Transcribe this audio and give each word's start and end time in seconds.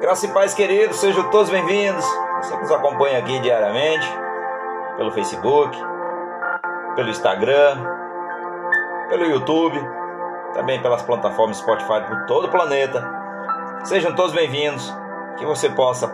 Graça 0.00 0.26
e 0.26 0.28
paz, 0.28 0.54
queridos, 0.54 0.98
sejam 0.98 1.28
todos 1.28 1.50
bem-vindos. 1.50 2.04
Você 2.36 2.54
que 2.54 2.62
nos 2.62 2.70
acompanha 2.70 3.18
aqui 3.18 3.40
diariamente, 3.40 4.06
pelo 4.96 5.10
Facebook, 5.10 5.76
pelo 6.94 7.10
Instagram, 7.10 7.84
pelo 9.08 9.24
YouTube, 9.24 9.76
também 10.54 10.80
pelas 10.80 11.02
plataformas 11.02 11.56
Spotify 11.56 12.06
por 12.06 12.26
todo 12.26 12.46
o 12.46 12.48
planeta. 12.48 13.04
Sejam 13.82 14.14
todos 14.14 14.32
bem-vindos. 14.32 14.88
Que 15.36 15.44
você 15.44 15.68
possa 15.68 16.08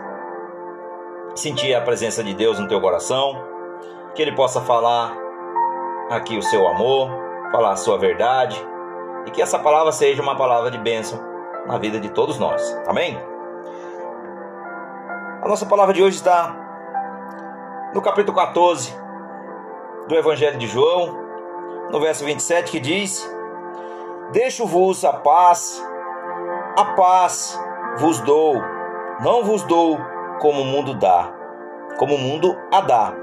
sentir 1.35 1.75
a 1.75 1.81
presença 1.81 2.23
de 2.23 2.33
Deus 2.33 2.57
no 2.57 2.67
teu 2.67 2.81
coração, 2.81 3.39
que 4.15 4.21
Ele 4.21 4.31
possa 4.31 4.61
falar 4.61 5.15
aqui 6.09 6.39
o 6.39 6.41
seu 6.41 6.67
amor, 6.67 7.07
falar 7.51 7.73
a 7.73 7.77
sua 7.77 7.99
verdade 7.99 8.59
e 9.27 9.31
que 9.31 9.43
essa 9.43 9.59
palavra 9.59 9.91
seja 9.91 10.23
uma 10.23 10.35
palavra 10.35 10.71
de 10.71 10.79
bênção 10.79 11.19
na 11.67 11.77
vida 11.77 11.99
de 11.99 12.09
todos 12.09 12.39
nós. 12.39 12.75
Amém? 12.87 13.34
A 15.45 15.47
nossa 15.47 15.67
palavra 15.67 15.93
de 15.93 16.01
hoje 16.01 16.15
está 16.15 16.55
no 17.93 18.01
capítulo 18.01 18.35
14 18.35 18.91
do 20.07 20.15
Evangelho 20.15 20.57
de 20.57 20.65
João, 20.65 21.15
no 21.91 21.99
verso 21.99 22.25
27, 22.25 22.71
que 22.71 22.79
diz: 22.79 23.31
Deixo-vos 24.31 25.05
a 25.05 25.13
paz, 25.13 25.79
a 26.75 26.85
paz 26.95 27.61
vos 27.99 28.19
dou, 28.21 28.59
não 29.19 29.43
vos 29.43 29.61
dou 29.61 29.99
como 30.39 30.63
o 30.63 30.65
mundo 30.65 30.95
dá, 30.95 31.31
como 31.99 32.15
o 32.15 32.19
mundo 32.19 32.57
a 32.71 32.81
dá. 32.81 33.13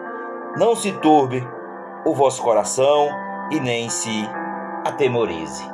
Não 0.57 0.77
se 0.77 0.93
turbe 0.93 1.45
o 2.07 2.15
vosso 2.15 2.41
coração 2.41 3.09
e 3.51 3.59
nem 3.59 3.89
se 3.89 4.31
atemorize. 4.87 5.69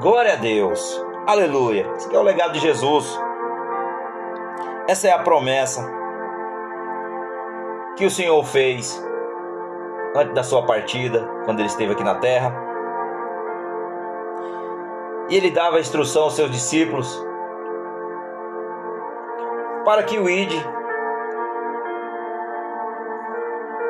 Glória 0.00 0.32
a 0.32 0.36
Deus, 0.36 1.06
aleluia. 1.24 1.88
Esse 1.96 2.12
é 2.12 2.18
o 2.18 2.22
legado 2.22 2.54
de 2.54 2.58
Jesus. 2.58 3.16
Essa 4.92 5.08
é 5.08 5.10
a 5.10 5.18
promessa 5.18 5.90
que 7.96 8.04
o 8.04 8.10
Senhor 8.10 8.44
fez 8.44 9.02
antes 10.14 10.34
da 10.34 10.44
sua 10.44 10.66
partida, 10.66 11.26
quando 11.46 11.60
ele 11.60 11.68
esteve 11.68 11.94
aqui 11.94 12.04
na 12.04 12.16
terra. 12.16 12.54
E 15.30 15.34
ele 15.34 15.50
dava 15.50 15.80
instrução 15.80 16.24
aos 16.24 16.34
seus 16.34 16.50
discípulos 16.50 17.08
para 19.86 20.02
que 20.02 20.18
o 20.18 20.28
ID 20.28 20.52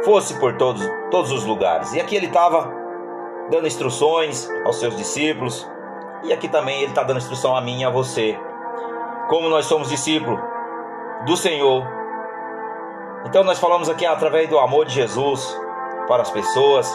fosse 0.05 0.39
por 0.39 0.56
todos, 0.56 0.89
todos 1.11 1.33
os 1.33 1.44
lugares. 1.44 1.92
E 1.94 2.00
aqui 2.00 2.14
ele 2.14 2.27
estava 2.27 2.72
dando 3.50 3.66
instruções 3.66 4.48
aos 4.64 4.78
seus 4.78 4.97
discípulos, 4.97 5.69
e 6.22 6.33
aqui 6.33 6.47
também 6.47 6.83
ele 6.83 6.91
está 6.91 7.03
dando 7.03 7.19
instrução 7.19 7.56
a 7.56 7.61
mim 7.61 7.81
e 7.81 7.84
a 7.84 7.91
você. 7.91 8.39
Como 9.28 9.48
nós 9.48 9.66
somos 9.66 9.89
discípulos, 9.89 10.52
do 11.25 11.37
Senhor. 11.37 11.87
Então 13.25 13.45
nós 13.45 13.59
falamos 13.59 13.89
aqui 13.89 14.05
através 14.05 14.48
do 14.48 14.59
amor 14.59 14.87
de 14.87 14.95
Jesus 14.95 15.56
para 16.09 16.23
as 16.23 16.31
pessoas. 16.31 16.91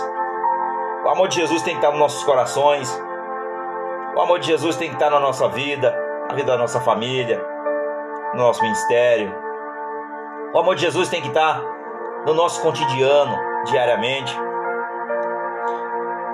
O 1.06 1.10
amor 1.10 1.30
de 1.30 1.36
Jesus 1.36 1.62
tem 1.62 1.74
que 1.74 1.80
estar 1.80 1.92
nos 1.92 2.00
nossos 2.00 2.24
corações. 2.24 2.90
O 4.16 4.22
amor 4.22 4.40
de 4.40 4.48
Jesus 4.48 4.76
tem 4.76 4.90
que 4.90 4.96
estar 4.96 5.10
na 5.10 5.20
nossa 5.20 5.48
vida, 5.48 5.96
na 6.28 6.36
vida 6.36 6.52
da 6.52 6.58
nossa 6.58 6.82
família, 6.82 7.42
no 8.34 8.42
nosso 8.42 8.62
ministério. 8.62 9.34
O 10.54 10.60
amor 10.60 10.76
de 10.76 10.82
Jesus 10.82 11.08
tem 11.08 11.22
que 11.22 11.30
estar 11.30 11.62
no 12.26 12.34
nosso 12.34 12.62
cotidiano, 12.62 13.38
diariamente. 13.66 14.38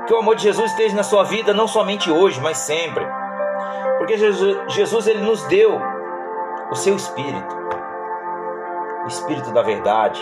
Que 0.07 0.13
o 0.13 0.17
amor 0.17 0.35
de 0.35 0.43
Jesus 0.43 0.71
esteja 0.71 0.95
na 0.95 1.03
sua 1.03 1.23
vida 1.23 1.53
não 1.53 1.67
somente 1.67 2.09
hoje, 2.11 2.41
mas 2.41 2.57
sempre. 2.57 3.05
Porque 3.99 4.17
Jesus, 4.17 4.73
Jesus 4.73 5.07
ele 5.07 5.21
nos 5.21 5.43
deu 5.43 5.79
o 6.71 6.75
seu 6.75 6.95
espírito 6.95 7.62
Espírito 9.07 9.51
da 9.51 9.61
Verdade, 9.61 10.21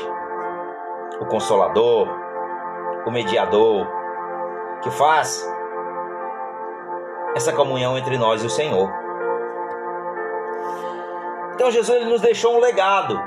o 1.19 1.25
Consolador, 1.25 2.07
o 3.05 3.11
Mediador, 3.11 3.87
que 4.81 4.89
faz 4.89 5.47
essa 7.35 7.53
comunhão 7.53 7.97
entre 7.97 8.17
nós 8.17 8.43
e 8.43 8.47
o 8.47 8.49
Senhor. 8.49 8.91
Então 11.53 11.69
Jesus 11.69 12.01
ele 12.01 12.09
nos 12.09 12.21
deixou 12.21 12.55
um 12.55 12.59
legado, 12.59 13.21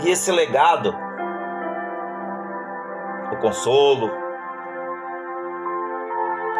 e 0.00 0.10
esse 0.10 0.30
legado, 0.30 0.94
o 3.32 3.36
consolo, 3.38 4.10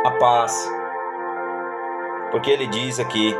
a 0.05 0.11
paz, 0.13 0.71
porque 2.31 2.51
ele 2.51 2.67
diz 2.67 2.99
aqui: 2.99 3.35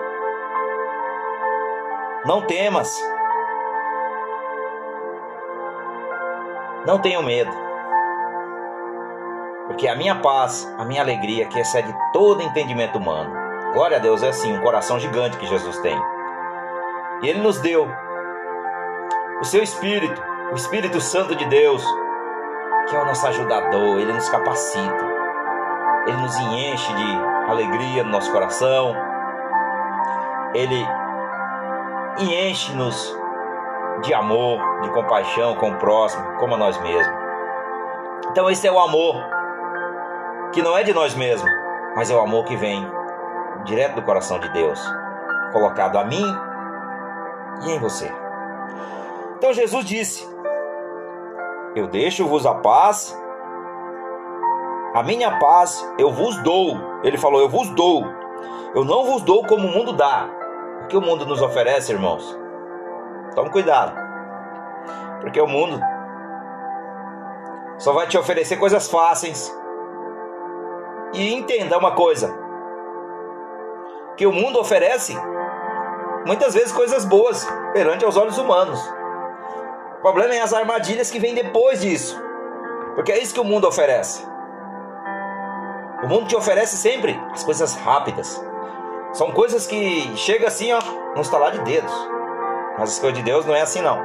não 2.25 2.43
temas, 2.43 3.03
Não 6.87 6.99
tenham 6.99 7.23
medo, 7.23 7.51
porque 9.67 9.89
a 9.89 9.97
minha 9.97 10.15
paz, 10.17 10.71
a 10.79 10.85
minha 10.85 11.01
alegria, 11.01 11.47
que 11.47 11.59
excede 11.59 11.93
todo 12.13 12.43
entendimento 12.43 12.99
humano. 12.99 13.33
Glória 13.73 13.97
a 13.97 14.01
Deus, 14.01 14.23
é 14.23 14.29
assim, 14.29 14.53
um 14.53 14.61
coração 14.61 14.99
gigante 14.99 15.39
que 15.39 15.47
Jesus 15.47 15.79
tem. 15.79 15.99
E 17.23 17.29
Ele 17.29 17.41
nos 17.41 17.59
deu 17.61 17.89
o 19.41 19.45
seu 19.45 19.63
Espírito, 19.63 20.23
o 20.53 20.55
Espírito 20.55 21.01
Santo 21.01 21.35
de 21.35 21.45
Deus, 21.47 21.83
que 22.89 22.95
é 22.95 23.01
o 23.01 23.07
nosso 23.07 23.27
ajudador, 23.27 23.99
Ele 23.99 24.13
nos 24.13 24.29
capacita, 24.29 25.13
Ele 26.07 26.17
nos 26.19 26.39
enche 26.39 26.93
de 26.93 27.51
alegria 27.51 28.05
no 28.05 28.11
nosso 28.11 28.31
coração, 28.31 28.95
Ele 30.55 30.87
enche-nos 32.19 33.17
de 34.03 34.13
amor, 34.13 34.59
de 34.83 34.91
compaixão 34.91 35.55
com 35.57 35.71
o 35.71 35.79
próximo, 35.79 36.39
como 36.39 36.55
a 36.55 36.59
nós 36.59 36.81
mesmos. 36.81 37.15
Então, 38.31 38.51
esse 38.51 38.67
é 38.67 38.73
o 38.73 38.79
amor 38.79 39.15
que 40.53 40.63
não 40.63 40.77
é 40.77 40.83
de 40.83 40.93
nós 40.93 41.15
mesmos, 41.15 41.51
mas 41.95 42.11
é 42.11 42.15
o 42.15 42.21
amor 42.21 42.45
que 42.45 42.57
vem 42.57 42.87
direto 43.65 43.97
do 43.97 44.03
coração 44.03 44.39
de 44.39 44.49
Deus, 44.51 44.81
colocado 45.53 45.97
a 45.97 46.05
mim 46.05 46.25
e 47.63 47.71
em 47.71 47.79
você. 47.79 48.13
Então, 49.37 49.53
Jesus 49.53 49.85
disse: 49.85 50.29
Eu 51.75 51.87
deixo-vos 51.87 52.47
a 52.47 52.55
paz, 52.55 53.17
a 54.95 55.03
minha 55.03 55.39
paz 55.39 55.87
eu 55.99 56.11
vos 56.11 56.43
dou. 56.43 56.77
Ele 57.03 57.19
falou: 57.19 57.41
Eu 57.41 57.49
vos 57.49 57.69
dou. 57.71 58.05
Eu 58.75 58.85
não 58.85 59.05
vos 59.05 59.23
dou 59.23 59.45
como 59.47 59.69
o 59.69 59.71
mundo 59.71 59.93
dá. 59.93 60.29
O 60.85 60.87
que 60.87 60.97
o 60.97 61.01
mundo 61.01 61.25
nos 61.27 61.41
oferece, 61.41 61.93
irmãos? 61.93 62.44
Tome 63.35 63.51
cuidado. 63.51 63.95
Porque 65.21 65.41
o 65.41 65.47
mundo 65.47 65.81
só 67.79 67.93
vai 67.93 68.07
te 68.07 68.17
oferecer 68.17 68.57
coisas 68.57 68.89
fáceis. 68.89 69.53
E 71.13 71.33
entenda 71.35 71.79
uma 71.79 71.93
coisa: 71.95 72.35
que 74.17 74.27
o 74.27 74.33
mundo 74.33 74.61
oferece 74.61 75.17
muitas 76.27 76.55
vezes 76.55 76.73
coisas 76.73 77.05
boas 77.05 77.47
perante 77.73 78.05
aos 78.05 78.17
olhos 78.17 78.39
humanos. 78.39 78.81
O 79.99 80.03
problema 80.03 80.35
é 80.35 80.41
as 80.41 80.53
armadilhas 80.53 81.11
que 81.11 81.19
vêm 81.19 81.35
depois 81.35 81.81
disso. 81.81 82.23
Porque 82.95 83.11
é 83.11 83.19
isso 83.19 83.35
que 83.35 83.41
o 83.41 83.45
mundo 83.45 83.67
oferece. 83.67 84.25
O 86.03 86.07
mundo 86.07 86.27
te 86.27 86.37
oferece 86.37 86.77
sempre 86.77 87.19
as 87.33 87.43
coisas 87.43 87.75
rápidas. 87.75 88.45
São 89.13 89.31
coisas 89.33 89.67
que 89.67 90.17
chega 90.17 90.49
assim, 90.49 90.73
ó, 90.73 90.81
no 91.15 91.23
estalar 91.23 91.53
de 91.53 91.61
dedos. 91.61 92.14
Mas 92.79 92.91
as 92.91 92.99
coisas 92.99 93.19
de 93.19 93.25
Deus 93.25 93.47
não 93.47 93.55
é 93.55 93.61
assim 93.61 93.81
não. 93.81 93.99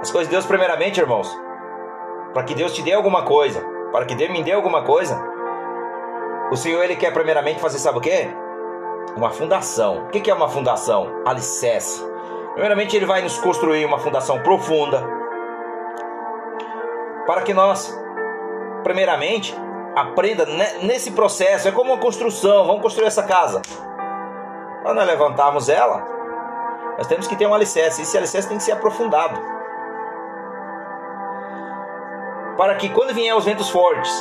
As 0.00 0.10
coisas 0.10 0.28
de 0.28 0.34
Deus, 0.34 0.46
primeiramente, 0.46 1.00
irmãos, 1.00 1.28
para 2.32 2.44
que 2.44 2.54
Deus 2.54 2.72
te 2.72 2.82
dê 2.82 2.92
alguma 2.92 3.24
coisa, 3.24 3.60
para 3.92 4.04
que 4.04 4.14
Deus 4.14 4.30
me 4.30 4.42
dê 4.42 4.52
alguma 4.52 4.82
coisa, 4.84 5.20
o 6.50 6.56
Senhor 6.56 6.82
ele 6.82 6.96
quer 6.96 7.12
primeiramente 7.12 7.60
fazer 7.60 7.78
sabe 7.78 7.98
o 7.98 8.00
quê? 8.00 8.28
Uma 9.16 9.30
fundação. 9.30 10.04
O 10.04 10.08
que 10.08 10.30
é 10.30 10.34
uma 10.34 10.48
fundação? 10.48 11.22
Alicerce. 11.26 12.04
Primeiramente, 12.52 12.96
ele 12.96 13.06
vai 13.06 13.22
nos 13.22 13.38
construir 13.38 13.84
uma 13.84 13.98
fundação 13.98 14.42
profunda 14.42 15.02
para 17.26 17.42
que 17.42 17.54
nós, 17.54 17.96
primeiramente, 18.82 19.54
aprenda 19.94 20.44
nesse 20.82 21.12
processo. 21.12 21.68
É 21.68 21.72
como 21.72 21.92
uma 21.92 22.00
construção. 22.00 22.66
Vamos 22.66 22.82
construir 22.82 23.06
essa 23.06 23.22
casa. 23.22 23.62
Para 24.82 24.94
nós 24.94 25.06
levantarmos 25.06 25.68
ela, 25.68 26.04
nós 27.00 27.06
temos 27.06 27.26
que 27.26 27.34
ter 27.34 27.46
um 27.46 27.54
alicerce. 27.54 28.02
Esse 28.02 28.18
alicerce 28.18 28.46
tem 28.46 28.58
que 28.58 28.62
ser 28.62 28.72
aprofundado. 28.72 29.40
Para 32.58 32.74
que 32.74 32.90
quando 32.90 33.14
vier 33.14 33.34
os 33.34 33.46
ventos 33.46 33.70
fortes, 33.70 34.12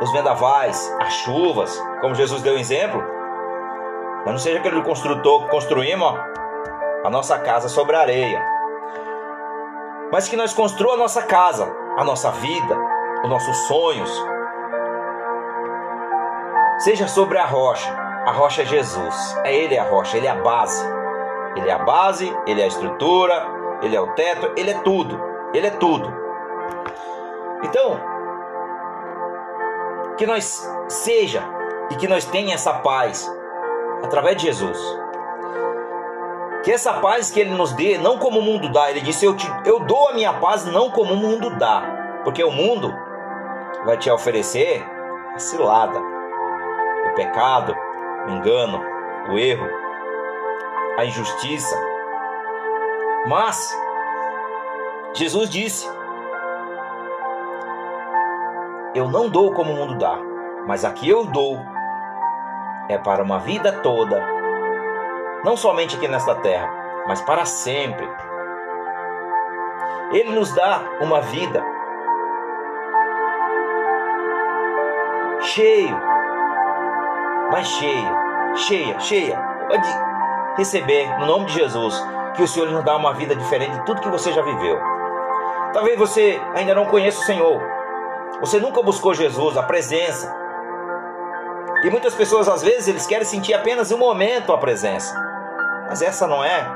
os 0.00 0.10
vendavais, 0.12 0.96
as 0.98 1.12
chuvas, 1.12 1.78
como 2.00 2.14
Jesus 2.14 2.40
deu 2.40 2.56
exemplo, 2.56 3.04
mas 4.24 4.32
não 4.32 4.38
seja 4.38 4.60
aquele 4.60 4.80
construtor 4.82 5.44
que 5.44 5.50
construímos 5.50 6.08
ó, 6.08 6.18
a 7.04 7.10
nossa 7.10 7.38
casa 7.38 7.68
sobre 7.68 7.96
a 7.96 8.00
areia. 8.00 8.42
Mas 10.10 10.26
que 10.26 10.34
nós 10.34 10.54
construa 10.54 10.94
a 10.94 10.96
nossa 10.96 11.24
casa, 11.24 11.70
a 11.98 12.02
nossa 12.02 12.30
vida, 12.30 12.78
os 13.22 13.28
nossos 13.28 13.56
sonhos, 13.66 14.10
seja 16.78 17.06
sobre 17.06 17.36
a 17.36 17.44
rocha. 17.44 17.94
A 18.24 18.32
rocha 18.32 18.62
é 18.62 18.64
Jesus, 18.64 19.36
é 19.44 19.54
Ele 19.54 19.76
a 19.76 19.84
rocha, 19.84 20.16
Ele 20.16 20.26
é 20.26 20.30
a 20.30 20.36
base. 20.36 21.01
Ele 21.56 21.68
é 21.68 21.72
a 21.72 21.78
base, 21.78 22.34
ele 22.46 22.60
é 22.60 22.64
a 22.64 22.68
estrutura, 22.68 23.46
ele 23.82 23.96
é 23.96 24.00
o 24.00 24.14
teto, 24.14 24.52
ele 24.56 24.70
é 24.70 24.80
tudo. 24.80 25.20
Ele 25.52 25.66
é 25.66 25.70
tudo. 25.70 26.12
Então, 27.62 28.00
que 30.16 30.26
nós 30.26 30.68
seja 30.88 31.42
e 31.90 31.96
que 31.96 32.08
nós 32.08 32.24
tenha 32.24 32.54
essa 32.54 32.72
paz 32.74 33.30
através 34.02 34.36
de 34.36 34.44
Jesus. 34.44 34.78
Que 36.64 36.70
essa 36.70 36.94
paz 36.94 37.30
que 37.30 37.40
ele 37.40 37.50
nos 37.50 37.72
dê, 37.72 37.98
não 37.98 38.18
como 38.18 38.38
o 38.38 38.42
mundo 38.42 38.70
dá, 38.70 38.90
ele 38.90 39.00
disse: 39.00 39.24
Eu, 39.24 39.36
te, 39.36 39.46
eu 39.64 39.80
dou 39.80 40.08
a 40.08 40.14
minha 40.14 40.32
paz 40.34 40.64
não 40.64 40.90
como 40.90 41.12
o 41.14 41.16
mundo 41.16 41.50
dá, 41.58 41.82
porque 42.24 42.42
o 42.42 42.50
mundo 42.50 42.94
vai 43.84 43.96
te 43.96 44.10
oferecer 44.10 44.84
a 45.34 45.38
cilada, 45.38 45.98
o 45.98 47.14
pecado, 47.14 47.74
o 48.26 48.30
engano, 48.30 48.80
o 49.30 49.38
erro, 49.38 49.68
a 50.98 51.04
injustiça. 51.04 51.76
Mas 53.26 53.76
Jesus 55.14 55.48
disse: 55.50 55.88
Eu 58.94 59.08
não 59.08 59.28
dou 59.28 59.52
como 59.52 59.72
o 59.72 59.76
mundo 59.76 59.98
dá, 59.98 60.18
mas 60.66 60.84
aqui 60.84 61.08
eu 61.08 61.24
dou 61.24 61.58
é 62.88 62.98
para 62.98 63.22
uma 63.22 63.38
vida 63.38 63.72
toda, 63.80 64.20
não 65.44 65.56
somente 65.56 65.96
aqui 65.96 66.08
nesta 66.08 66.34
terra, 66.36 66.68
mas 67.06 67.20
para 67.20 67.44
sempre. 67.44 68.08
Ele 70.12 70.32
nos 70.32 70.54
dá 70.54 70.82
uma 71.00 71.20
vida 71.22 71.64
cheio, 75.40 75.98
mas 77.50 77.66
cheia, 77.68 79.00
cheia. 79.00 79.38
Pode 79.68 80.11
receber 80.56 81.08
no 81.18 81.26
nome 81.26 81.46
de 81.46 81.54
Jesus 81.54 81.94
que 82.34 82.42
o 82.42 82.48
Senhor 82.48 82.70
nos 82.70 82.84
dá 82.84 82.96
uma 82.96 83.12
vida 83.12 83.34
diferente 83.34 83.72
de 83.72 83.84
tudo 83.84 84.00
que 84.00 84.08
você 84.08 84.32
já 84.32 84.42
viveu. 84.42 84.78
Talvez 85.72 85.98
você 85.98 86.40
ainda 86.54 86.74
não 86.74 86.86
conheça 86.86 87.20
o 87.20 87.24
Senhor. 87.24 87.60
Você 88.40 88.58
nunca 88.58 88.82
buscou 88.82 89.14
Jesus, 89.14 89.56
a 89.56 89.62
presença. 89.62 90.34
E 91.84 91.90
muitas 91.90 92.14
pessoas 92.14 92.48
às 92.48 92.62
vezes 92.62 92.88
eles 92.88 93.06
querem 93.06 93.24
sentir 93.24 93.54
apenas 93.54 93.90
um 93.90 93.98
momento 93.98 94.52
a 94.52 94.58
presença. 94.58 95.14
Mas 95.88 96.02
essa 96.02 96.26
não 96.26 96.44
é 96.44 96.66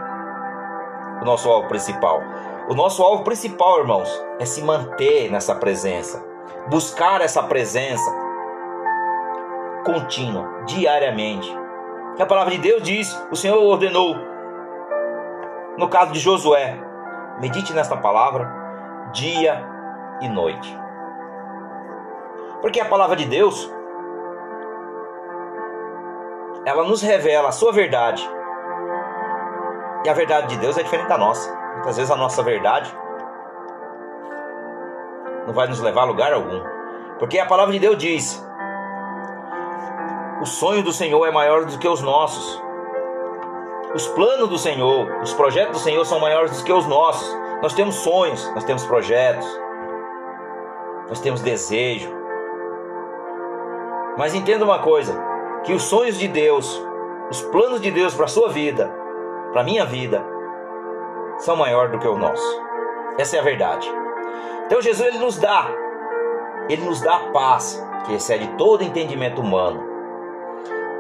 o 1.21 1.25
nosso 1.25 1.51
alvo 1.51 1.69
principal. 1.69 2.23
O 2.69 2.75
nosso 2.75 3.03
alvo 3.03 3.23
principal, 3.23 3.79
irmãos, 3.79 4.11
é 4.39 4.45
se 4.45 4.63
manter 4.63 5.31
nessa 5.31 5.55
presença, 5.55 6.25
buscar 6.69 7.21
essa 7.21 7.43
presença 7.43 8.11
contínua, 9.85 10.65
diariamente. 10.67 11.66
A 12.19 12.25
palavra 12.25 12.53
de 12.53 12.59
Deus 12.59 12.83
diz, 12.83 13.27
o 13.31 13.37
Senhor 13.37 13.63
ordenou, 13.63 14.17
no 15.77 15.89
caso 15.89 16.13
de 16.13 16.19
Josué, 16.19 16.81
medite 17.39 17.75
nesta 17.75 17.97
palavra 17.97 18.51
dia 19.13 19.63
e 20.23 20.29
noite. 20.29 20.79
Porque 22.63 22.81
a 22.81 22.87
palavra 22.87 23.17
de 23.17 23.27
Deus 23.27 23.71
ela 26.65 26.85
nos 26.85 27.03
revela 27.03 27.51
a 27.51 27.53
sua 27.53 27.71
verdade. 27.71 28.27
E 30.05 30.09
a 30.09 30.13
verdade 30.15 30.49
de 30.49 30.57
Deus 30.57 30.79
é 30.79 30.83
diferente 30.83 31.09
da 31.09 31.19
nossa. 31.19 31.55
Muitas 31.75 31.97
vezes 31.97 32.11
a 32.11 32.17
nossa 32.17 32.43
verdade 32.43 32.91
não 35.47 35.53
vai 35.53 35.69
nos 35.69 35.81
levar 35.81 36.03
a 36.03 36.07
lugar 36.07 36.33
algum. 36.33 36.61
Porque 37.19 37.39
a 37.39 37.47
palavra 37.47 37.73
de 37.73 37.79
Deus 37.79 37.99
diz: 37.99 38.46
o 40.41 40.47
sonho 40.47 40.83
do 40.83 40.93
Senhor 40.93 41.25
é 41.27 41.31
maior 41.31 41.65
do 41.65 41.79
que 41.79 41.89
os 41.89 42.03
nossos. 42.03 42.63
Os 43.95 44.07
planos 44.09 44.49
do 44.49 44.59
Senhor, 44.59 45.21
os 45.23 45.33
projetos 45.33 45.79
do 45.79 45.83
Senhor 45.83 46.05
são 46.05 46.21
maiores 46.21 46.59
do 46.59 46.65
que 46.65 46.73
os 46.73 46.87
nossos. 46.87 47.35
Nós 47.63 47.73
temos 47.73 47.95
sonhos, 47.97 48.47
nós 48.55 48.65
temos 48.65 48.85
projetos, 48.85 49.47
nós 51.09 51.21
temos 51.21 51.41
desejo. 51.41 52.13
Mas 54.19 54.35
entenda 54.35 54.65
uma 54.65 54.81
coisa: 54.81 55.19
que 55.65 55.73
os 55.73 55.83
sonhos 55.83 56.19
de 56.19 56.29
Deus, 56.29 56.83
os 57.31 57.41
planos 57.43 57.81
de 57.81 57.91
Deus 57.91 58.15
para 58.15 58.27
a 58.27 58.29
sua 58.29 58.51
vida, 58.51 58.93
para 59.53 59.63
a 59.63 59.65
minha 59.65 59.87
vida, 59.87 60.23
são 61.39 61.57
maiores 61.57 61.93
do 61.93 61.99
que 61.99 62.09
o 62.09 62.19
nosso. 62.19 62.63
Essa 63.19 63.37
é 63.37 63.41
a 63.41 63.45
verdade. 63.45 63.91
Então 64.67 64.83
Jesus 64.83 65.09
ele 65.09 65.19
nos 65.19 65.39
dá, 65.39 65.71
ele 66.69 66.85
nos 66.85 67.01
dá 67.01 67.17
a 67.17 67.31
paz 67.31 67.83
que 68.05 68.15
excede 68.15 68.47
todo 68.59 68.85
entendimento 68.85 69.41
humano. 69.41 69.96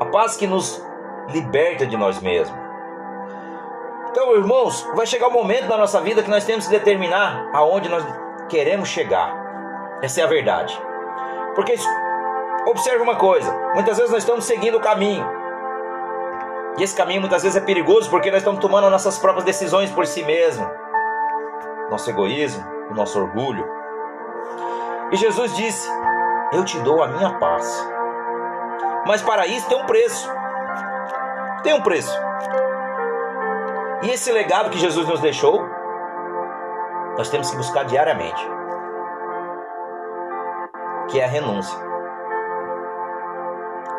A 0.01 0.05
paz 0.07 0.37
que 0.37 0.47
nos 0.47 0.85
liberta 1.29 1.87
de 1.87 1.97
nós 1.97 2.21
mesmos. 2.21 2.67
Então, 4.11 4.35
irmãos, 4.35 4.83
vai 4.95 5.07
chegar 5.07 5.27
o 5.27 5.31
um 5.31 5.35
momento 5.35 5.69
da 5.69 5.77
nossa 5.77 6.01
vida 6.01 6.23
que 6.23 6.31
nós 6.31 6.45
temos 6.45 6.67
que 6.67 6.71
determinar 6.71 7.51
aonde 7.53 7.89
nós 7.89 8.05
queremos 8.49 8.89
chegar. 8.89 9.35
Essa 10.03 10.21
é 10.21 10.25
a 10.25 10.27
verdade. 10.27 10.81
Porque 11.55 11.75
observe 12.67 13.03
uma 13.03 13.17
coisa: 13.17 13.53
muitas 13.75 13.97
vezes 13.97 14.13
nós 14.13 14.23
estamos 14.23 14.45
seguindo 14.45 14.79
o 14.79 14.81
caminho. 14.81 15.27
E 16.79 16.83
esse 16.83 16.95
caminho 16.95 17.21
muitas 17.21 17.43
vezes 17.43 17.57
é 17.57 17.65
perigoso 17.65 18.11
porque 18.11 18.31
nós 18.31 18.39
estamos 18.39 18.61
tomando 18.61 18.91
nossas 18.91 19.19
próprias 19.19 19.45
decisões 19.45 19.91
por 19.91 20.07
si 20.07 20.23
mesmo. 20.23 20.67
Nosso 21.91 22.11
egoísmo, 22.11 22.65
o 22.91 22.95
nosso 22.95 23.19
orgulho. 23.19 23.67
E 25.11 25.17
Jesus 25.17 25.55
disse: 25.57 25.89
Eu 26.53 26.65
te 26.65 26.79
dou 26.81 27.03
a 27.03 27.09
minha 27.09 27.39
paz. 27.39 27.96
Mas 29.07 29.23
para 29.23 29.47
isso 29.47 29.69
tem 29.69 29.79
um 29.79 29.87
preço. 29.87 30.31
Tem 31.63 31.73
um 31.73 31.81
preço. 31.81 32.17
E 34.03 34.11
esse 34.11 34.31
legado 34.31 34.71
que 34.71 34.79
Jesus 34.79 35.07
nos 35.09 35.21
deixou, 35.21 35.65
nós 37.17 37.29
temos 37.29 37.51
que 37.51 37.57
buscar 37.57 37.85
diariamente. 37.85 38.43
Que 41.09 41.21
é 41.21 41.25
a 41.25 41.29
renúncia 41.29 41.87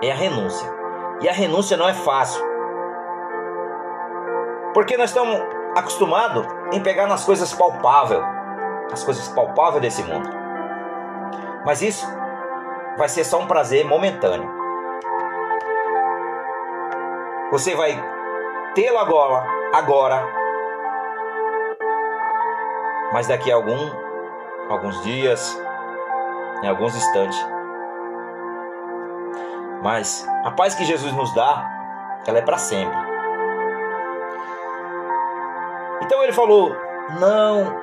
é 0.02 0.12
a 0.12 0.16
renúncia. 0.16 0.70
E 1.22 1.30
a 1.30 1.34
renúncia 1.34 1.76
não 1.76 1.88
é 1.88 1.94
fácil. 1.94 2.44
Porque 4.74 4.98
nós 4.98 5.10
estamos 5.10 5.40
acostumados 5.76 6.46
em 6.72 6.82
pegar 6.82 7.08
nas 7.08 7.24
coisas 7.24 7.54
palpáveis, 7.54 8.22
as 8.92 9.04
coisas 9.04 9.28
palpáveis 9.30 9.82
desse 9.82 10.04
mundo. 10.04 10.30
Mas 11.66 11.82
isso 11.82 12.06
vai 12.98 13.10
ser 13.10 13.24
só 13.24 13.40
um 13.40 13.48
prazer 13.48 13.86
momentâneo. 13.86 14.57
Você 17.52 17.76
vai 17.76 17.98
tê-lo 18.76 18.98
agora, 18.98 19.46
agora. 19.74 20.28
Mas 23.14 23.28
daqui 23.28 23.50
a 23.52 23.56
algum, 23.56 23.90
alguns 24.70 25.02
dias, 25.02 25.58
em 26.62 26.68
alguns 26.68 26.96
instantes, 26.96 27.48
mas 29.82 30.28
a 30.44 30.52
paz 30.52 30.76
que 30.76 30.84
Jesus 30.84 31.14
nos 31.14 31.34
dá, 31.34 31.66
ela 32.26 32.40
é 32.40 32.42
para 32.42 32.58
sempre. 32.58 32.98
Então 36.02 36.22
ele 36.24 36.34
falou: 36.34 36.76
Não 37.20 37.74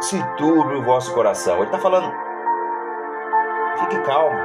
se 0.00 0.20
turbe 0.36 0.74
o 0.74 0.82
vosso 0.82 1.14
coração. 1.14 1.56
Ele 1.56 1.66
está 1.66 1.78
falando: 1.78 2.12
Fique 3.78 4.02
calmo. 4.02 4.40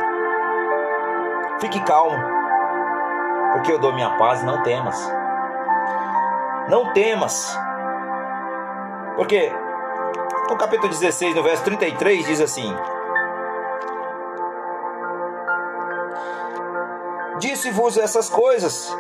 Fique 1.60 1.84
calmo. 1.84 2.35
Porque 3.56 3.72
eu 3.72 3.80
dou 3.80 3.94
minha 3.94 4.18
paz, 4.18 4.44
não 4.44 4.62
temas. 4.64 5.02
Não 6.68 6.92
temas. 6.92 7.58
Porque 9.16 9.50
no 10.50 10.58
capítulo 10.58 10.90
16, 10.90 11.34
no 11.34 11.42
verso 11.42 11.64
33, 11.64 12.26
diz 12.26 12.42
assim: 12.42 12.76
Disse-vos 17.40 17.98
essas 17.98 18.30
coisas, 18.30 18.94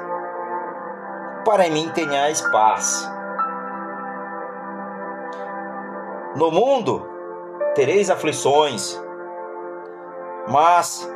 para 1.43 1.67
em 1.67 1.71
mim 1.71 1.91
tenhais 1.93 2.39
paz. 2.49 3.11
No 6.37 6.49
mundo 6.49 7.05
tereis 7.75 8.09
aflições, 8.09 8.97
mas 10.47 11.11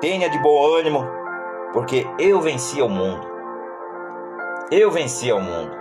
tenha 0.00 0.28
de 0.28 0.38
bom 0.40 0.74
ânimo, 0.76 1.23
porque 1.74 2.06
eu 2.18 2.40
venci 2.40 2.80
ao 2.80 2.88
mundo. 2.88 3.26
Eu 4.70 4.90
venci 4.90 5.30
ao 5.30 5.40
mundo. 5.40 5.76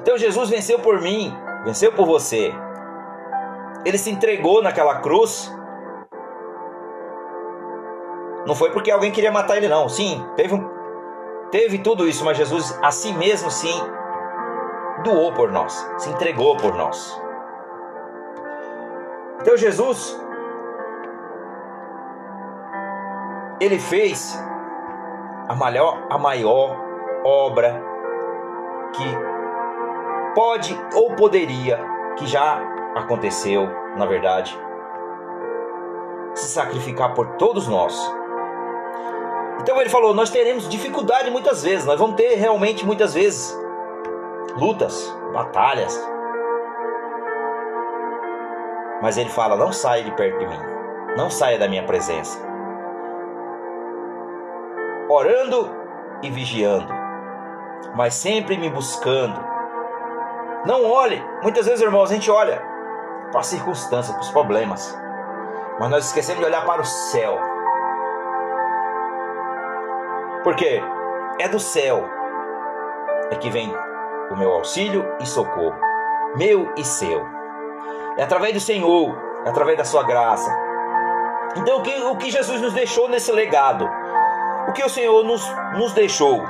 Então 0.00 0.16
Jesus 0.16 0.48
venceu 0.48 0.78
por 0.78 1.02
mim, 1.02 1.36
venceu 1.64 1.92
por 1.92 2.06
você. 2.06 2.50
Ele 3.84 3.98
se 3.98 4.10
entregou 4.10 4.62
naquela 4.62 5.00
cruz 5.00 5.52
não 8.46 8.54
foi 8.54 8.70
porque 8.70 8.90
alguém 8.90 9.12
queria 9.12 9.30
matar 9.30 9.56
ele, 9.56 9.68
não. 9.68 9.88
Sim, 9.88 10.24
teve, 10.34 10.60
teve 11.50 11.78
tudo 11.78 12.08
isso, 12.08 12.24
mas 12.24 12.36
Jesus 12.36 12.78
a 12.82 12.90
si 12.90 13.12
mesmo 13.12 13.50
sim 13.50 13.80
doou 15.04 15.32
por 15.32 15.50
nós, 15.52 15.72
se 15.98 16.10
entregou 16.10 16.56
por 16.56 16.74
nós. 16.74 17.20
Então 19.40 19.56
Jesus, 19.56 20.20
ele 23.60 23.78
fez 23.78 24.36
a 25.48 25.54
maior, 25.54 26.06
a 26.08 26.16
maior 26.16 26.76
obra 27.24 27.82
que 28.94 29.04
pode 30.34 30.76
ou 30.94 31.14
poderia, 31.14 31.78
que 32.16 32.26
já 32.26 32.60
aconteceu, 32.94 33.68
na 33.96 34.06
verdade, 34.06 34.58
se 36.34 36.48
sacrificar 36.48 37.14
por 37.14 37.36
todos 37.36 37.68
nós. 37.68 37.94
Então 39.60 39.78
ele 39.78 39.90
falou: 39.90 40.14
nós 40.14 40.30
teremos 40.30 40.68
dificuldade 40.68 41.30
muitas 41.30 41.62
vezes, 41.62 41.84
nós 41.84 42.00
vamos 42.00 42.16
ter 42.16 42.34
realmente 42.36 42.86
muitas 42.86 43.12
vezes 43.12 43.54
lutas, 44.56 45.14
batalhas. 45.32 46.00
Mas 49.02 49.18
ele 49.18 49.30
fala: 49.30 49.56
não 49.56 49.72
saia 49.72 50.02
de 50.02 50.10
perto 50.12 50.38
de 50.38 50.46
mim, 50.46 50.60
não 51.16 51.30
saia 51.30 51.58
da 51.58 51.68
minha 51.68 51.84
presença. 51.84 52.49
Orando 55.12 55.68
e 56.22 56.30
vigiando, 56.30 56.86
mas 57.96 58.14
sempre 58.14 58.56
me 58.56 58.70
buscando. 58.70 59.44
Não 60.64 60.88
olhe, 60.88 61.20
muitas 61.42 61.66
vezes, 61.66 61.80
irmãos, 61.80 62.12
a 62.12 62.14
gente 62.14 62.30
olha 62.30 62.62
para 63.32 63.40
as 63.40 63.48
circunstâncias, 63.48 64.14
para 64.14 64.22
os 64.22 64.30
problemas, 64.30 64.96
mas 65.80 65.90
nós 65.90 66.06
esquecemos 66.06 66.38
de 66.38 66.46
olhar 66.46 66.64
para 66.64 66.82
o 66.82 66.84
céu. 66.84 67.40
Porque 70.44 70.80
é 71.40 71.48
do 71.48 71.58
céu 71.58 72.08
é 73.32 73.34
que 73.34 73.50
vem 73.50 73.74
o 74.30 74.36
meu 74.36 74.52
auxílio 74.52 75.04
e 75.20 75.26
socorro, 75.26 75.76
meu 76.36 76.72
e 76.76 76.84
seu. 76.84 77.26
É 78.16 78.22
através 78.22 78.54
do 78.54 78.60
Senhor, 78.60 79.18
é 79.44 79.48
através 79.48 79.76
da 79.76 79.84
sua 79.84 80.04
graça. 80.04 80.56
Então, 81.56 81.78
o 81.78 81.82
que, 81.82 81.98
o 81.98 82.16
que 82.16 82.30
Jesus 82.30 82.60
nos 82.60 82.72
deixou 82.72 83.08
nesse 83.08 83.32
legado? 83.32 83.90
O 84.70 84.72
que 84.72 84.84
o 84.84 84.88
Senhor 84.88 85.24
nos, 85.24 85.44
nos 85.76 85.92
deixou? 85.94 86.44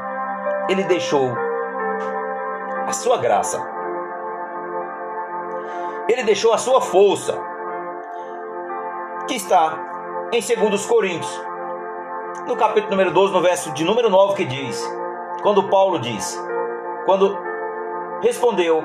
Ele 0.69 0.85
deixou 0.85 1.33
a 2.87 2.93
sua 2.93 3.17
graça. 3.17 3.59
Ele 6.07 6.23
deixou 6.25 6.53
a 6.53 6.59
sua 6.59 6.83
força, 6.83 7.35
que 9.27 9.37
está 9.37 9.79
em 10.35 10.39
2 10.39 10.85
Coríntios, 10.85 11.43
no 12.47 12.55
capítulo 12.57 12.91
número 12.91 13.11
12, 13.11 13.33
no 13.33 13.41
verso 13.41 13.73
de 13.73 13.85
número 13.85 14.11
9, 14.11 14.35
que 14.35 14.45
diz: 14.45 14.87
quando 15.43 15.71
Paulo 15.71 15.99
diz, 15.99 16.39
quando 17.07 17.39
respondeu 18.21 18.85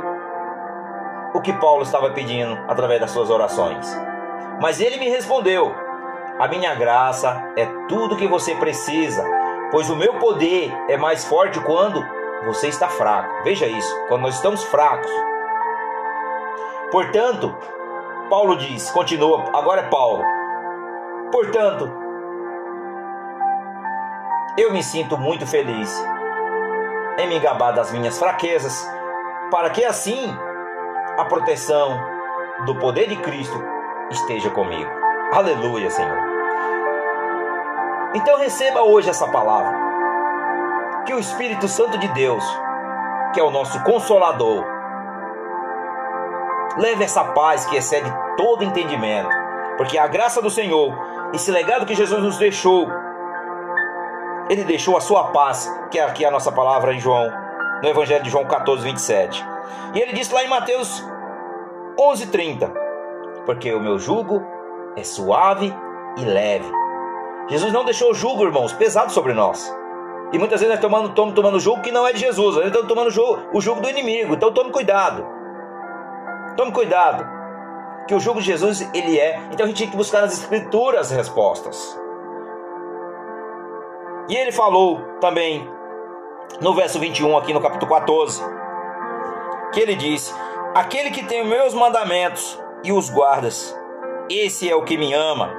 o 1.34 1.42
que 1.42 1.51
Paulo 1.51 1.84
estava 1.84 2.10
pedindo 2.12 2.58
através 2.70 3.01
das 3.01 3.12
suas 3.12 3.30
orações. 3.30 3.86
Mas 4.62 4.80
ele 4.80 4.96
me 4.96 5.10
respondeu: 5.10 5.75
A 6.38 6.50
minha 6.50 6.75
graça 6.75 7.54
é 7.56 7.65
tudo 7.88 8.18
que 8.18 8.27
você 8.27 8.56
precisa, 8.56 9.24
pois 9.72 9.89
o 9.89 9.96
meu 9.96 10.20
poder 10.20 10.70
é 10.89 10.98
mais 10.98 11.24
forte 11.24 11.62
quando 11.62 12.04
você 12.46 12.68
está 12.68 12.89
fraco. 12.89 13.42
Veja 13.46 13.65
isso, 13.65 14.06
quando 14.10 14.24
nós 14.24 14.36
estamos 14.36 14.62
fracos. 14.65 15.10
Portanto, 16.92 17.56
Paulo 18.30 18.58
diz, 18.58 18.92
continua, 18.92 19.46
agora 19.54 19.84
é 19.84 19.89
Paulo. 19.89 20.25
Portanto, 21.32 21.89
eu 24.58 24.74
me 24.74 24.84
sinto 24.84 25.18
muito 25.18 25.48
feliz 25.48 26.06
em 27.18 27.30
me 27.30 27.39
gabar 27.39 27.72
das 27.72 27.94
minhas 27.94 28.20
fraquezas, 28.20 28.86
para 29.50 29.70
que 29.70 29.86
assim 29.86 30.38
a 31.18 31.24
proteção 31.24 31.98
do 32.65 32.75
poder 32.75 33.08
de 33.08 33.15
Cristo 33.15 33.58
esteja 34.12 34.50
comigo. 34.50 35.04
Aleluia, 35.36 35.89
Senhor. 35.89 36.18
Então 38.13 38.39
receba 38.39 38.84
hoje 38.84 39.10
essa 39.10 39.27
palavra. 39.27 39.77
Que 41.06 41.13
o 41.13 41.20
Espírito 41.20 41.68
Santo 41.68 41.98
de 41.98 42.08
Deus, 42.08 42.42
que 43.34 43.42
é 43.42 43.44
o 43.44 43.51
nosso 43.51 43.84
consolador, 43.84 44.63
leve 46.77 47.04
essa 47.04 47.22
paz 47.22 47.65
que 47.65 47.75
excede 47.75 48.10
todo 48.38 48.63
entendimento, 48.63 49.27
porque 49.75 49.98
a 49.98 50.08
graça 50.08 50.42
do 50.42 50.50
Senhor, 50.50 50.98
esse 51.34 51.51
legado 51.51 51.86
que 51.86 51.96
Jesus 51.96 52.24
nos 52.24 52.38
deixou, 52.38 52.88
ele 54.50 54.63
deixou 54.63 54.96
a 54.96 55.01
sua 55.01 55.32
paz, 55.32 55.70
que 55.92 56.00
é 56.00 56.04
aqui 56.04 56.24
a 56.24 56.32
nossa 56.32 56.50
palavra 56.50 56.94
em 56.94 57.00
João, 57.01 57.30
no 57.84 57.89
Evangelho 57.89 58.24
de 58.24 58.30
João 58.30 58.46
14, 58.46 58.82
27. 58.82 59.46
E 59.96 60.00
ele 60.00 60.13
disse 60.13 60.34
lá 60.34 60.46
em 60.46 60.48
Mateus 60.48 61.06
11:30, 62.00 62.72
porque 63.46 63.74
o 63.74 63.82
meu 63.82 64.00
jugo 64.00 64.54
é 64.95 65.03
suave 65.03 65.73
e 66.17 66.25
leve. 66.25 66.71
Jesus 67.47 67.71
não 67.71 67.85
deixou 67.85 68.11
o 68.11 68.13
jugo, 68.13 68.43
irmãos, 68.43 68.73
pesado 68.73 69.11
sobre 69.11 69.33
nós. 69.33 69.73
E 70.33 70.39
muitas 70.39 70.59
vezes 70.59 70.73
nós 70.73 70.81
tomando, 70.81 71.13
tomando, 71.13 71.35
tomando 71.35 71.59
jugo 71.59 71.81
que 71.81 71.91
não 71.91 72.07
é 72.07 72.13
de 72.13 72.19
Jesus, 72.19 72.55
nós 72.55 72.65
estamos 72.65 72.87
tomando 72.87 73.11
jugo, 73.11 73.39
o 73.53 73.61
jugo 73.61 73.81
do 73.81 73.89
inimigo. 73.89 74.33
Então 74.33 74.51
tome 74.51 74.71
cuidado. 74.71 75.25
Tome 76.57 76.71
cuidado. 76.71 77.25
Que 78.07 78.15
o 78.15 78.19
jugo 78.19 78.39
de 78.39 78.45
Jesus, 78.47 78.89
ele 78.93 79.19
é. 79.19 79.39
Então 79.51 79.65
a 79.65 79.67
gente 79.67 79.79
tem 79.79 79.89
que 79.89 79.97
buscar 79.97 80.21
nas 80.21 80.33
escrituras 80.33 81.11
respostas. 81.11 81.99
E 84.27 84.35
ele 84.35 84.51
falou 84.51 85.01
também 85.19 85.69
no 86.61 86.73
verso 86.73 86.99
21 86.99 87.37
aqui 87.37 87.53
no 87.53 87.61
capítulo 87.61 87.91
14 87.91 88.43
que 89.75 89.79
ele 89.79 89.95
diz: 89.95 90.33
Aquele 90.73 91.11
que 91.11 91.23
tem 91.23 91.45
meus 91.45 91.73
mandamentos 91.73 92.59
e 92.83 92.91
os 92.91 93.09
guardas, 93.09 93.77
esse 94.29 94.70
é 94.70 94.75
o 94.75 94.84
que 94.84 94.98
me 94.98 95.13
ama. 95.13 95.53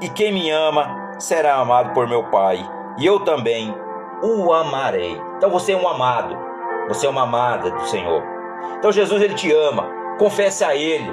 E 0.00 0.08
quem 0.08 0.32
me 0.32 0.50
ama 0.50 1.12
será 1.18 1.56
amado 1.56 1.92
por 1.92 2.06
meu 2.06 2.24
Pai, 2.30 2.58
e 2.96 3.04
eu 3.04 3.20
também 3.20 3.74
o 4.22 4.52
amarei. 4.52 5.20
Então 5.36 5.50
você 5.50 5.72
é 5.72 5.76
um 5.76 5.88
amado, 5.88 6.36
você 6.88 7.06
é 7.06 7.10
uma 7.10 7.22
amada 7.22 7.70
do 7.70 7.86
Senhor. 7.86 8.22
Então 8.78 8.92
Jesus 8.92 9.22
ele 9.22 9.34
te 9.34 9.52
ama. 9.52 9.86
Confesse 10.18 10.64
a 10.64 10.74
ele 10.74 11.12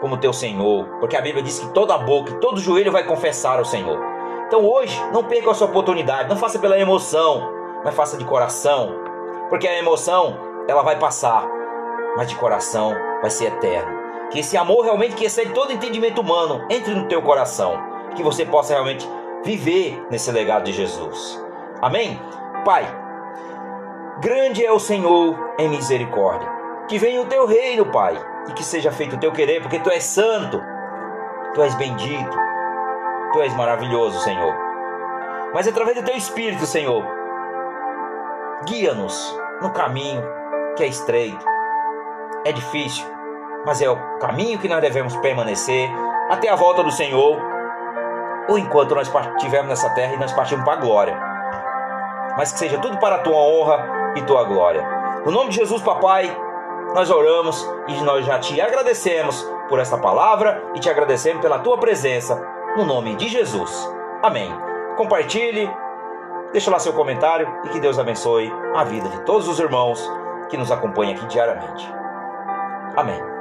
como 0.00 0.16
teu 0.16 0.32
Senhor, 0.32 0.86
porque 1.00 1.16
a 1.16 1.20
Bíblia 1.20 1.42
diz 1.42 1.58
que 1.58 1.72
toda 1.72 1.98
boca, 1.98 2.34
todo 2.34 2.60
joelho 2.60 2.92
vai 2.92 3.04
confessar 3.04 3.58
ao 3.58 3.64
Senhor. 3.64 3.98
Então 4.46 4.64
hoje 4.64 4.98
não 5.12 5.24
perca 5.24 5.50
a 5.50 5.54
sua 5.54 5.66
oportunidade, 5.66 6.28
não 6.28 6.36
faça 6.36 6.58
pela 6.58 6.78
emoção, 6.78 7.50
mas 7.84 7.94
faça 7.94 8.16
de 8.16 8.24
coração, 8.24 8.94
porque 9.48 9.66
a 9.66 9.78
emoção 9.78 10.38
ela 10.68 10.82
vai 10.82 10.98
passar, 10.98 11.46
mas 12.16 12.28
de 12.28 12.36
coração 12.36 12.94
vai 13.20 13.30
ser 13.30 13.46
eterno. 13.46 13.95
Que 14.30 14.40
esse 14.40 14.56
amor 14.56 14.84
realmente 14.84 15.14
que 15.14 15.24
excede 15.24 15.52
todo 15.52 15.72
entendimento 15.72 16.20
humano 16.20 16.66
entre 16.70 16.94
no 16.94 17.06
teu 17.06 17.22
coração, 17.22 17.80
que 18.14 18.22
você 18.22 18.44
possa 18.44 18.72
realmente 18.72 19.08
viver 19.44 20.04
nesse 20.10 20.30
legado 20.32 20.64
de 20.64 20.72
Jesus. 20.72 21.42
Amém? 21.80 22.20
Pai, 22.64 22.84
grande 24.20 24.64
é 24.64 24.72
o 24.72 24.80
Senhor 24.80 25.38
em 25.58 25.68
misericórdia. 25.68 26.48
Que 26.88 26.98
venha 26.98 27.20
o 27.20 27.26
teu 27.26 27.46
reino, 27.46 27.86
Pai, 27.86 28.16
e 28.48 28.52
que 28.52 28.64
seja 28.64 28.90
feito 28.92 29.16
o 29.16 29.20
teu 29.20 29.32
querer, 29.32 29.60
porque 29.60 29.78
tu 29.78 29.90
és 29.90 30.04
santo, 30.04 30.62
tu 31.54 31.62
és 31.62 31.74
bendito, 31.74 32.38
tu 33.32 33.42
és 33.42 33.54
maravilhoso, 33.54 34.20
Senhor. 34.20 34.54
Mas 35.52 35.66
através 35.66 35.96
do 35.96 36.04
teu 36.04 36.16
espírito, 36.16 36.66
Senhor, 36.66 37.04
guia-nos 38.66 39.38
no 39.62 39.70
caminho 39.70 40.22
que 40.76 40.84
é 40.84 40.86
estreito, 40.86 41.44
é 42.44 42.52
difícil, 42.52 43.06
mas 43.66 43.82
é 43.82 43.90
o 43.90 43.96
caminho 44.20 44.60
que 44.60 44.68
nós 44.68 44.80
devemos 44.80 45.16
permanecer 45.16 45.90
até 46.30 46.48
a 46.48 46.54
volta 46.54 46.84
do 46.84 46.92
Senhor, 46.92 47.36
ou 48.48 48.56
enquanto 48.56 48.94
nós 48.94 49.12
estivermos 49.12 49.68
nessa 49.68 49.90
terra 49.90 50.14
e 50.14 50.18
nós 50.18 50.32
partimos 50.32 50.64
para 50.64 50.74
a 50.74 50.80
glória. 50.80 51.20
Mas 52.38 52.52
que 52.52 52.60
seja 52.60 52.78
tudo 52.78 52.96
para 52.98 53.16
a 53.16 53.18
tua 53.18 53.36
honra 53.36 54.12
e 54.14 54.22
tua 54.22 54.44
glória. 54.44 54.86
No 55.24 55.32
nome 55.32 55.50
de 55.50 55.56
Jesus, 55.56 55.82
papai, 55.82 56.30
nós 56.94 57.10
oramos 57.10 57.68
e 57.88 58.00
nós 58.02 58.24
já 58.24 58.38
te 58.38 58.60
agradecemos 58.60 59.42
por 59.68 59.80
esta 59.80 59.98
palavra 59.98 60.62
e 60.76 60.78
te 60.78 60.88
agradecemos 60.88 61.42
pela 61.42 61.58
tua 61.58 61.76
presença, 61.76 62.40
no 62.76 62.84
nome 62.84 63.16
de 63.16 63.26
Jesus. 63.26 63.92
Amém. 64.22 64.54
Compartilhe, 64.96 65.68
deixa 66.52 66.70
lá 66.70 66.78
seu 66.78 66.92
comentário 66.92 67.52
e 67.64 67.68
que 67.70 67.80
Deus 67.80 67.98
abençoe 67.98 68.52
a 68.76 68.84
vida 68.84 69.08
de 69.08 69.24
todos 69.24 69.48
os 69.48 69.58
irmãos 69.58 70.08
que 70.48 70.56
nos 70.56 70.70
acompanha 70.70 71.16
aqui 71.16 71.26
diariamente. 71.26 71.92
Amém. 72.96 73.35